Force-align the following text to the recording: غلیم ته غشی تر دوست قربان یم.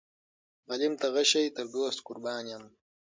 غلیم 0.67 0.93
ته 1.01 1.07
غشی 1.15 1.45
تر 1.55 1.65
دوست 1.73 1.99
قربان 2.07 2.43
یم. 2.51 2.63